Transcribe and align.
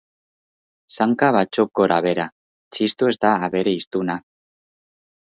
Zaunka 0.95 1.27
batzuk 1.35 1.69
gorabehera, 1.79 2.25
Txistu 2.77 3.11
ez 3.11 3.13
da 3.27 3.35
abere 3.49 3.75
hiztuna. 3.81 4.17